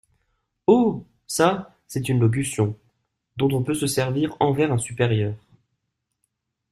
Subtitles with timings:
[0.65, 1.05] Oh!
[1.27, 2.75] ça, c’est une locution…
[3.37, 5.35] dont on peut se servir envers un supérieur…